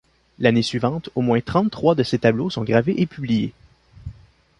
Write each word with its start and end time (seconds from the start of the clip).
L'année 0.39 0.63
suivante, 0.63 1.11
au 1.13 1.21
moins 1.21 1.39
trente 1.41 1.69
trois 1.69 1.93
de 1.93 2.01
ses 2.01 2.17
tableaux 2.17 2.49
sont 2.49 2.63
gravés 2.63 2.99
et 2.99 3.05
publiés. 3.05 3.53